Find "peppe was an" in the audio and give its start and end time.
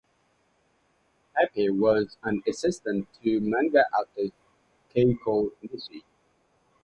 1.35-2.41